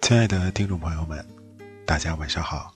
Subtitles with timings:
[0.00, 1.24] 亲爱的听众朋友们，
[1.86, 2.74] 大家晚上好，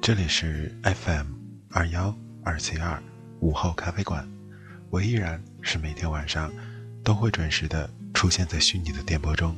[0.00, 1.26] 这里是 FM
[1.70, 3.00] 二幺二七二
[3.38, 4.28] 午后咖啡馆，
[4.90, 6.52] 我依然是每天晚上
[7.04, 9.56] 都会准时的出现在虚拟的电波中，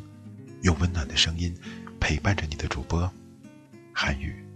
[0.62, 1.56] 用温暖的声音
[1.98, 3.10] 陪伴着你的主播
[3.94, 4.47] 韩语。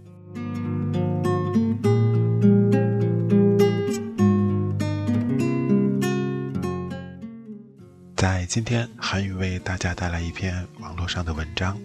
[8.15, 11.77] 在今天，韩语为大家带来一篇网络上的文章。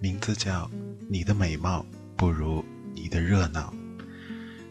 [0.00, 0.64] 名字叫
[1.08, 1.84] 《你的美貌
[2.16, 3.72] 不如你的热闹》。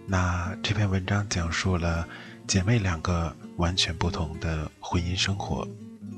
[0.08, 2.08] 那这篇文章讲述了
[2.48, 5.68] 姐妹两个完全不同的婚姻生活，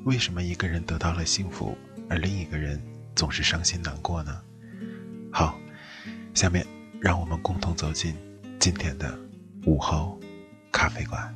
[0.06, 1.78] 为什么一个人得到了幸福，
[2.10, 2.82] 而另一个人
[3.16, 4.42] 总是伤心难过呢？
[5.32, 5.58] 好，
[6.34, 6.66] 下面
[7.02, 8.16] 让我们共同走进
[8.60, 9.18] 今天的
[9.66, 10.20] 午后
[10.72, 11.36] 咖啡馆。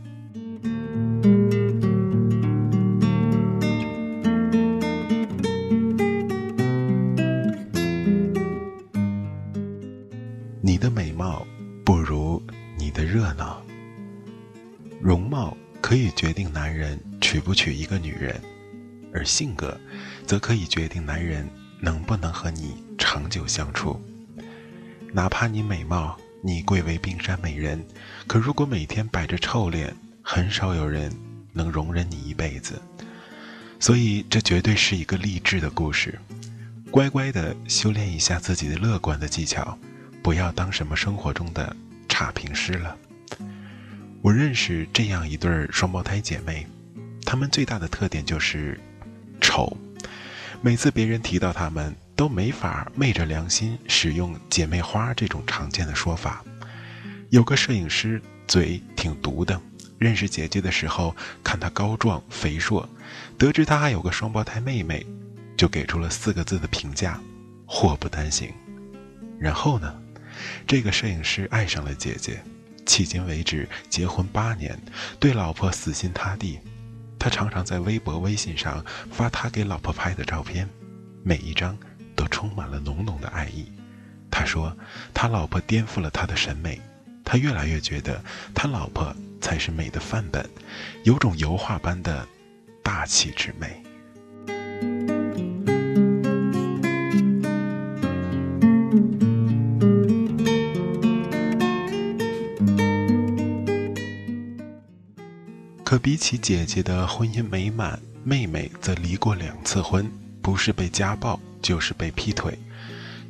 [10.61, 11.43] 你的美貌
[11.83, 12.39] 不如
[12.77, 13.59] 你的热闹。
[15.01, 18.39] 容貌可以决定男人娶不娶一个女人，
[19.11, 19.75] 而性格
[20.27, 21.49] 则可以决定男人
[21.81, 23.99] 能不能和你长久相处。
[25.15, 27.81] 哪怕你美貌，你贵为冰山美人，
[28.27, 31.09] 可如果每天摆着臭脸，很少有人
[31.53, 32.81] 能容忍你一辈子。
[33.79, 36.19] 所以，这绝对是一个励志的故事。
[36.91, 39.77] 乖乖的修炼一下自己的乐观的技巧。
[40.21, 41.73] 不要当什么生活中的
[42.09, 42.97] 差评师了。
[44.21, 46.67] 我认识这样一对双胞胎姐妹，
[47.25, 48.77] 她们最大的特点就是
[49.39, 49.77] 丑。
[50.61, 56.43] 每次别人提到她们，都没法昧着良心使用“姐妹花”这种常见的说法。
[57.29, 59.59] 有个摄影师嘴挺毒的，
[59.97, 62.87] 认识姐姐的时候，看她高壮肥硕，
[63.37, 65.05] 得知她还有个双胞胎妹妹，
[65.57, 67.19] 就给出了四个字的评价：
[67.65, 68.53] 祸不单行。
[69.39, 69.93] 然后呢？
[70.67, 72.43] 这个摄影师爱上了姐姐，
[72.85, 74.77] 迄今为止结婚八年，
[75.19, 76.59] 对老婆死心塌地。
[77.17, 80.69] 他常常在微博、微信上发他给老婆拍的照片，
[81.23, 81.77] 每一张
[82.35, 83.72] 充满了浓浓的爱意。
[84.29, 84.75] 他说，
[85.13, 86.81] 他老婆颠覆了他的审美，
[87.23, 88.22] 他越来越觉得
[88.53, 90.45] 他老婆才是美的范本，
[91.06, 92.28] 有种油画般的
[92.84, 93.81] 大气之美。
[105.85, 110.12] 可比起姐姐的婚姻美满，妹妹则离过两次婚，
[110.45, 112.56] 不是被家暴，就是被劈腿。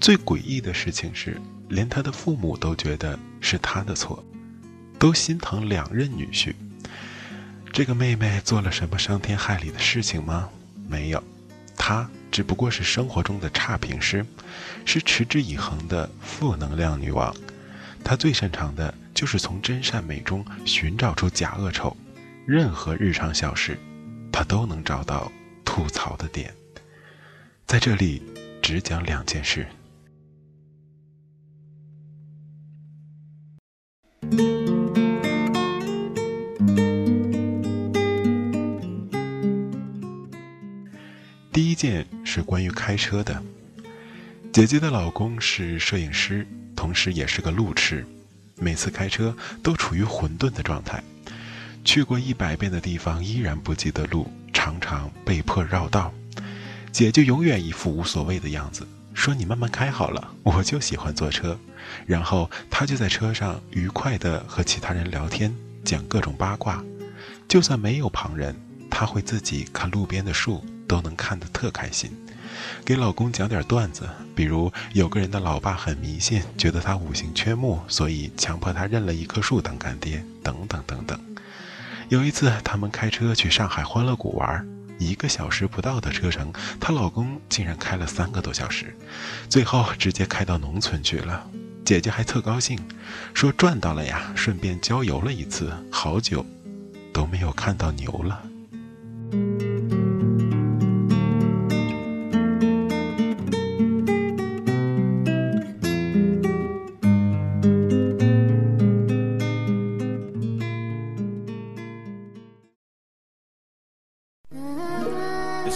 [0.01, 1.39] 最诡异的事情是，
[1.69, 4.21] 连他的父母都觉得是他的错，
[4.99, 6.53] 都心疼两任女婿。
[7.71, 10.49] 这个妹妹做了什么伤天害理的事情吗？
[10.89, 11.23] 没有，
[11.77, 14.25] 她只不过是生活中的差评师，
[14.83, 17.33] 是持之以恒的负能量女王。
[18.03, 21.95] 她最擅长的就是从真善美中寻找出假恶丑。
[22.45, 23.79] 任何日常小事，
[24.33, 25.31] 她都能找到
[25.63, 26.53] 吐槽的点。
[27.65, 28.21] 在这里，
[28.61, 29.65] 只讲两件事。
[41.51, 43.41] 第一件是关于开车的。
[44.53, 48.05] 姐姐的老公是摄影师，同时也是个路痴，
[48.57, 51.03] 每次开车都处于混沌的状态。
[51.83, 56.13] 去过一百遍的地方依然不记得路，常常被迫绕道。
[56.95, 61.59] 姐就永远一副无所谓的样子，说你慢慢开好了，我就喜欢坐车。
[62.05, 65.53] 然后他就在车上愉快地和其他人聊天，
[65.83, 66.81] 讲各种八卦。
[67.49, 68.55] 就算没有旁人，
[68.89, 72.09] 他会自己看路边的树，都能看得特开心。
[72.85, 81.19] 给老公讲点段子，比如有个人的老爸很迷信，觉得他五行缺木，所以强迫他认了一棵树当干爹，等等等等。
[82.07, 84.65] 有一次，他们开车去上海欢乐谷玩，
[84.97, 88.95] 一个小时不到的车程，她老公竟然开了三个多小时，
[89.49, 91.49] 最后直接开到农村去了。
[91.83, 92.79] 姐姐还特高兴，
[93.33, 96.45] 说赚到了呀，顺便郊游了一次，好久
[97.13, 98.41] 都没有看到牛了。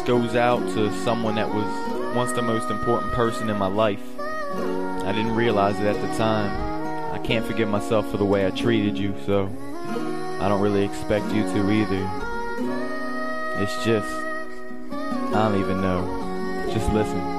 [0.10, 4.02] Goes out to someone that was once the most important person in my life.
[4.18, 7.14] I didn't realize it at the time.
[7.14, 9.48] I can't forgive myself for the way I treated you, so
[10.42, 12.10] I don't really expect you to either.
[13.62, 14.12] It's just,
[14.92, 16.66] I don't even know.
[16.74, 17.39] Just listen.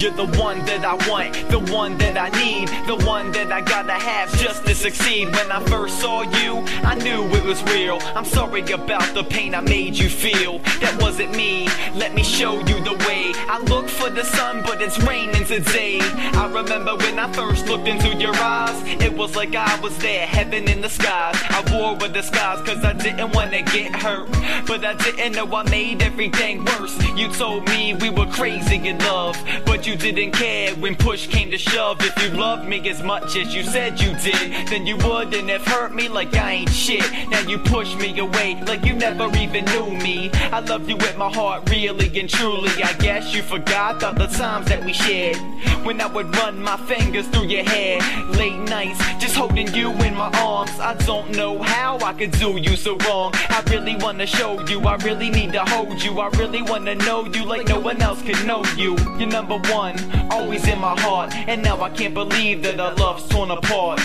[0.00, 3.60] You're the one that I want, the one that I need, the one that I
[3.60, 5.26] gotta have just to succeed.
[5.34, 7.98] When I first saw you, I knew it was real.
[8.14, 10.60] I'm sorry about the pain I made you feel.
[10.80, 11.66] That wasn't me.
[11.96, 13.32] Let me show you the way.
[13.50, 15.98] I look for the sun, but it's raining today.
[16.00, 20.28] I remember when I first looked into your eyes, it was like I was there,
[20.28, 21.34] heaven in the skies.
[21.50, 24.30] I wore a disguise cause I didn't wanna get hurt,
[24.64, 26.96] but I didn't know I made everything worse.
[27.16, 29.36] You told me we were crazy in love,
[29.66, 31.96] but you didn't care when push came to shove.
[32.00, 35.64] If you loved me as much as you said you did, then you wouldn't have
[35.64, 37.10] hurt me like I ain't shit.
[37.30, 40.30] Now you push me away like you never even knew me.
[40.52, 42.70] I love you with my heart, really and truly.
[42.82, 45.38] I guess you forgot all the times that we shared.
[45.86, 47.98] When I would run my fingers through your hair.
[48.32, 50.78] Late nights, just holding you in my arms.
[50.80, 53.30] I don't know how I could do you so wrong.
[53.34, 56.20] I really wanna show you, I really need to hold you.
[56.20, 58.98] I really wanna know you like no one else can know you.
[59.18, 59.96] You're number one one,
[60.32, 61.32] always in my heart.
[61.34, 64.00] And now I can't believe that our love's torn apart.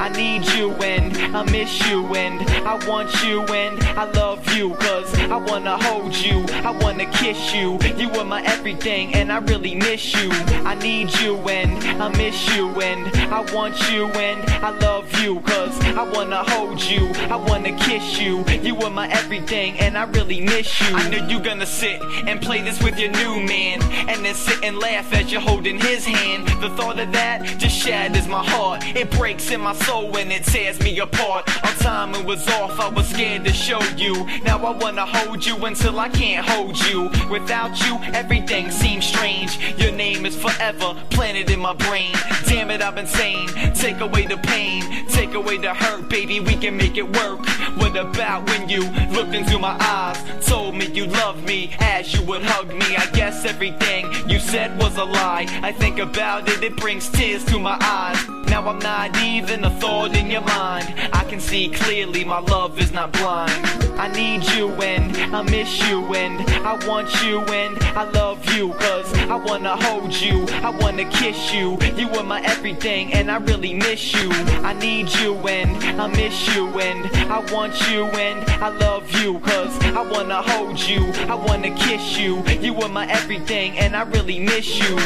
[0.00, 4.74] I need you and I miss you and I want you and I love you.
[4.74, 7.78] Cause I wanna hold you, I wanna kiss you.
[7.96, 10.30] You are my everything and I really miss you.
[10.72, 15.40] I need you and I miss you and I want you and I love you.
[15.40, 18.44] Cause I wanna hold you, I wanna kiss you.
[18.62, 20.96] You are my everything and I really miss you.
[20.96, 24.64] I know you gonna sit and play this with your new man and then sit
[24.64, 26.46] and laugh as you're holding his hand.
[26.62, 28.84] The thought of that just shatters my heart.
[28.96, 31.42] It breaks in my soul when it tears me apart.
[31.64, 34.14] Our timing was off, I was scared to show you.
[34.44, 37.10] Now I wanna hold you until I can't hold you.
[37.30, 39.58] Without you, everything seems strange.
[39.78, 42.12] Your name is forever planted in my brain.
[42.46, 43.48] Damn it, I've been sane.
[43.74, 46.40] Take away the pain, take away the hurt, baby.
[46.40, 47.40] We can make it work.
[47.78, 52.22] What about when you looked into my eyes, told me you loved me as you
[52.26, 52.96] would hug me?
[52.96, 55.46] I guess everything you said was a lie.
[55.62, 58.37] I think about it, it brings tears to my eyes.
[58.50, 60.94] Now I'm not even a thought in your mind.
[61.12, 63.52] I can see clearly my love is not blind.
[63.98, 68.72] I need you and I miss you and I want you and I love you.
[68.74, 71.76] Cause I wanna hold you, I wanna kiss you.
[71.96, 74.30] You are my everything and I really miss you.
[74.62, 79.40] I need you and I miss you and I want you and I love you.
[79.40, 82.42] Cause I wanna hold you, I wanna kiss you.
[82.60, 84.96] You are my everything and I really miss you.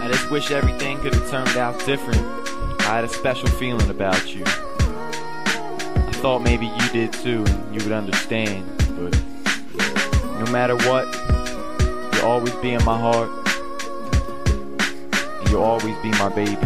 [0.00, 2.49] I just wish everything could have turned out different.
[2.90, 4.42] I had a special feeling about you.
[4.44, 8.66] I thought maybe you did too, and you would understand.
[8.78, 9.14] But
[10.40, 11.06] no matter what,
[12.12, 13.30] you'll always be in my heart,
[15.38, 16.58] and you'll always be my baby.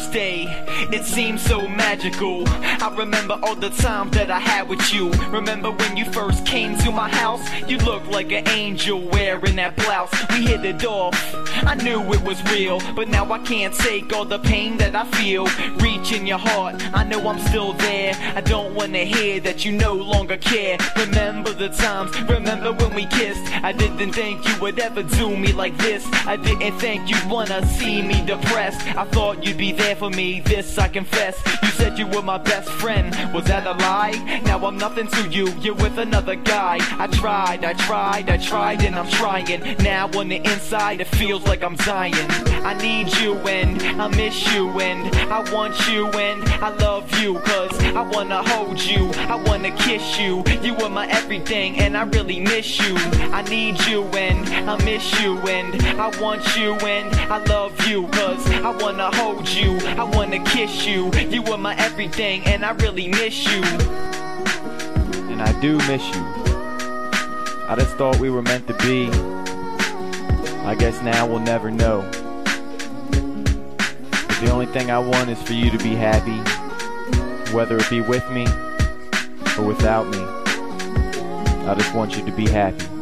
[0.00, 0.46] First day,
[0.92, 2.44] it seemed so magical.
[2.48, 5.10] I remember all the time that I had with you.
[5.30, 7.42] Remember when you first came to my house?
[7.68, 10.12] You looked like an angel wearing that blouse.
[10.30, 11.16] We hit it off.
[11.64, 15.04] I knew it was real, but now I can't take all the pain that I
[15.18, 15.46] feel.
[15.78, 18.12] Reach in your heart, I know I'm still there.
[18.34, 20.78] I don't wanna hear that you no longer care.
[20.96, 23.44] Remember the times, remember when we kissed.
[23.62, 26.06] I didn't think you would ever do me like this.
[26.26, 28.80] I didn't think you'd wanna see me depressed.
[28.96, 31.42] I thought you'd be be there for me, this I confess.
[31.62, 34.40] You said you were my best friend, was that a lie?
[34.44, 36.78] Now I'm nothing to you, you're with another guy.
[37.04, 39.60] I tried, I tried, I tried, and I'm trying.
[39.82, 42.14] Now on the inside, it feels like I'm dying.
[42.62, 47.38] I need you and I miss you and I want you and I love you
[47.40, 50.44] cause I wanna hold you, I wanna kiss you.
[50.62, 52.94] You are my everything and I really miss you.
[53.32, 58.06] I need you and I miss you and I want you and I love you
[58.08, 61.10] cause I wanna hold you, I wanna kiss you.
[61.12, 63.62] You were my everything and I really miss you.
[65.30, 66.22] And I do miss you.
[67.68, 69.08] I just thought we were meant to be.
[70.66, 72.02] I guess now we'll never know.
[73.10, 76.38] But the only thing I want is for you to be happy,
[77.54, 78.46] whether it be with me
[79.58, 80.18] or without me.
[81.66, 82.99] I just want you to be happy.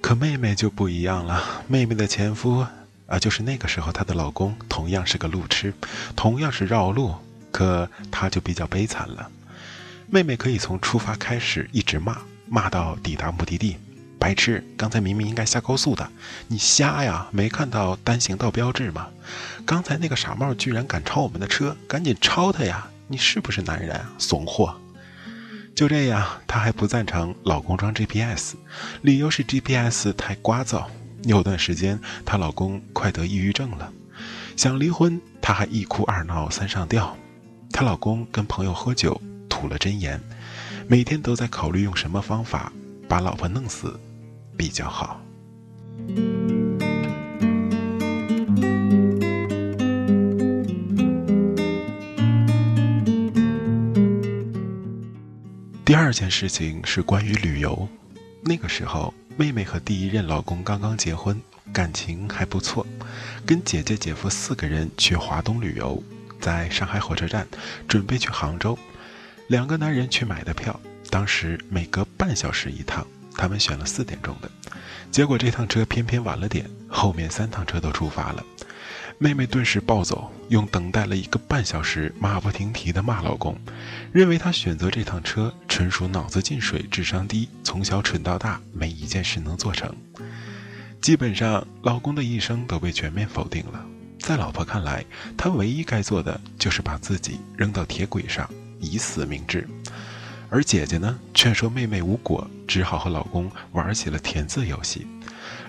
[0.00, 2.64] 可妹妹就不一样了，妹妹的前夫
[3.06, 5.72] 啊，就是那个时候她的老公，同样是个路痴，
[6.14, 7.14] 同样是绕路，
[7.50, 9.30] 可她就比较悲惨了。
[10.06, 13.76] 妹妹可以从出发开始一直骂，骂到抵达目的地。
[14.24, 16.10] 白痴，刚才明明应该下高速的，
[16.48, 17.28] 你瞎呀？
[17.30, 19.08] 没看到单行道标志吗？
[19.66, 22.88] 刚才那个傻帽居然敢超我们的车，赶紧超他呀！
[23.06, 24.00] 你是不是男人？
[24.16, 24.74] 怂货！
[25.76, 28.54] 就这样，她还不赞成老公装 GPS，
[29.02, 30.86] 理由是 GPS 太聒噪。
[31.24, 33.92] 有段时间，她老公快得抑郁症了，
[34.56, 37.14] 想离婚，她还一哭二闹三上吊。
[37.70, 40.18] 她老公跟朋友喝酒，吐了真言，
[40.88, 42.72] 每天都在考虑用什么方法
[43.06, 44.00] 把老婆弄死
[44.56, 45.20] 比较好。
[55.84, 57.88] 第二件事情是关于旅游。
[58.42, 61.40] 那个时候，妹妹和第一任老公刚刚结婚，
[61.72, 62.86] 感情还不错，
[63.46, 66.02] 跟姐姐、姐夫四个人去华东旅游，
[66.40, 67.46] 在上海火车站
[67.86, 68.78] 准备去杭州。
[69.46, 70.80] 两个男人去买的票，
[71.10, 73.06] 当时每隔半小时一趟，
[73.36, 74.50] 他们选了四点钟的，
[75.10, 78.44] 结果这趟车偏偏晚了点，后面三趟车都出发了。
[79.18, 83.56] 妹妹顿时暴走，用等待了一个半小时马不停蹄的骂老公，
[84.12, 89.94] 认为他选择这趟车纯属脑子进水、智商低，从小蠢到大，没一件事能做成。
[91.00, 93.84] 基本上，老公的一生都被全面否定了。
[94.18, 95.04] 在老婆看来，
[95.36, 98.48] 他唯一该做的就是把自己扔到铁轨上，
[98.80, 99.68] 以死明志。
[100.54, 105.04] 而姐姐呢，劝说妹妹无果，只好和老公玩起了填字游戏。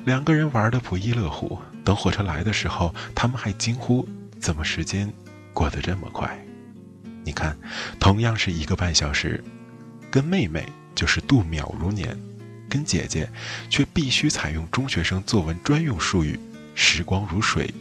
[0.06, 1.58] 两个人玩得不亦乐乎。
[1.84, 4.08] 等火车来的时候，他们还惊呼
[4.40, 5.12] ：“怎么时间
[5.56, 6.40] 过得这么快？”
[7.26, 7.58] 你看，
[8.00, 9.44] 同样是一个半小时，
[10.12, 10.64] 跟妹妹
[10.94, 12.16] 就是度秒如年，
[12.70, 13.28] 跟姐姐
[13.72, 16.40] 却必须采用中学生作文专用术语
[16.76, 17.74] ：“时光如水，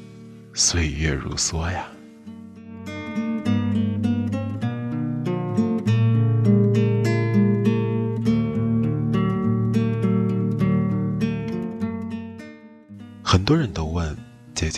[0.55, 1.85] 岁月如梭”呀。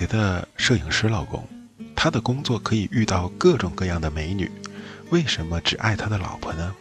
[0.07, 1.47] 的摄影师老公，
[1.95, 4.51] 他的工作可以遇到各种各样的美女，
[5.11, 6.75] 为什么只爱他的老婆呢？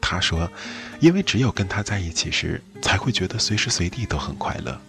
[0.00, 0.50] 他说，
[0.98, 4.80] 因为只有跟他在一起时，才会觉得随时随地都很快乐。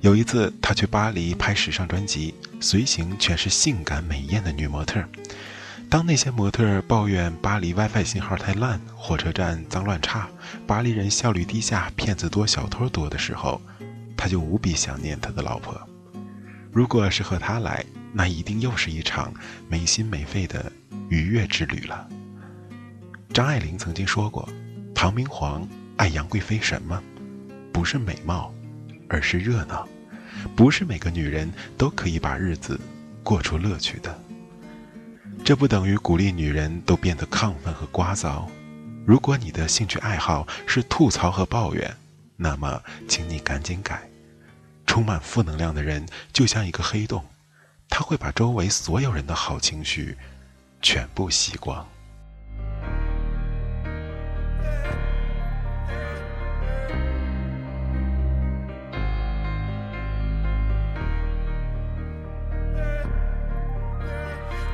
[0.00, 5.02] 有一次，他去巴黎拍时尚专辑，随行全是性感美艳的女模特。
[5.88, 10.28] 当那些模特抱怨巴黎 WiFi 信号太烂，火车站脏乱差，
[10.66, 13.60] 巴黎人效率低下，骗子多，小偷多的时候，
[14.16, 15.80] 他就无比想念他的老婆。
[16.72, 19.32] 如果是和他来，那一定又是一场
[19.68, 20.72] 没心没肺的
[21.10, 22.08] 愉悦之旅了。
[23.34, 24.48] 张爱玲曾经说过
[24.94, 27.02] ：“唐明皇爱杨贵妃什么？
[27.72, 28.54] 不是美貌，
[29.06, 29.86] 而是热闹。
[30.56, 32.80] 不是每个女人都可以把日子
[33.22, 34.18] 过出乐趣的。”
[35.44, 38.46] 这不等于鼓励女人都变得亢奋和聒噪。
[39.04, 41.94] 如果你的兴趣爱好是吐槽和抱怨，
[42.36, 44.08] 那么请你赶紧改。
[44.92, 47.24] 充满负能量的人就像一个黑洞
[47.88, 50.18] 他会把周围所有人的好情绪
[50.82, 51.88] 全部吸光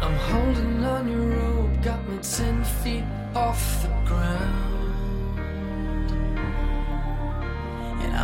[0.03, 3.05] holding on your rope got me ten feet
[3.37, 4.68] off the ground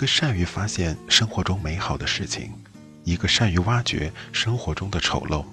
[0.00, 2.54] 一个善于发现生活中美好的事情，
[3.04, 5.44] 一个善于挖掘生活中的丑陋。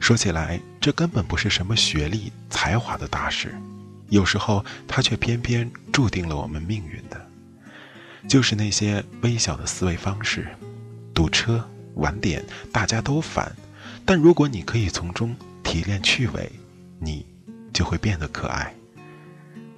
[0.00, 3.54] 说起来，这根本不是什么学历、才华的大事，
[4.08, 7.28] 有时候它却偏偏注定了我们命运的，
[8.26, 10.48] 就是那些微小的思维方式。
[11.12, 11.62] 堵车、
[11.96, 12.42] 晚点，
[12.72, 13.54] 大家都烦，
[14.06, 16.50] 但如果你可以从中提炼趣味，
[16.98, 17.26] 你
[17.74, 18.72] 就会变得可爱。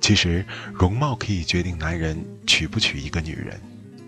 [0.01, 3.61] 其实，容貌可以决定男人娶不娶一个女人，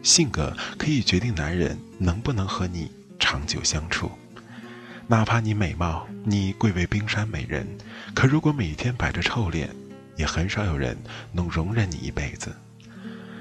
[0.05, 4.11] 性格可以决定男人能不能和你长久相处。
[5.07, 7.67] 哪怕你美貌，你贵为冰山美人，
[8.15, 9.69] 可如果每天摆着臭脸，
[10.17, 10.97] 也很少有人
[11.33, 12.55] 能容忍你一辈子。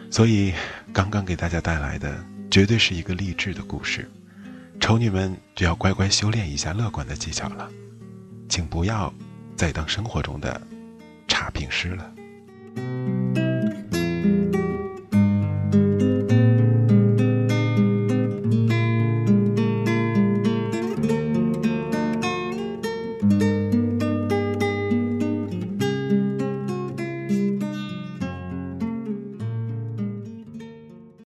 [0.10, 0.54] 所以，
[0.94, 4.10] 刚刚给大家带来的绝对是一个励志的故事。
[4.80, 7.70] 丑女们就要乖乖修炼一下乐观的技巧了，
[8.48, 9.14] 请不要
[9.56, 10.62] 再当生活中的
[11.28, 12.10] 差评师了。